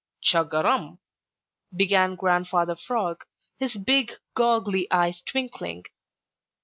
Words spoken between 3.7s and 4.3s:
big,